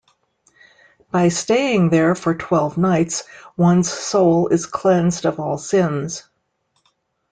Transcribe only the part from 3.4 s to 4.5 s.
one's soul